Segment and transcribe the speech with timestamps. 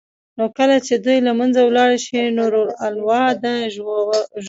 [0.37, 2.53] نو كله چي دوى له منځه ولاړ شي نور
[2.85, 4.19] انواع د ژوو به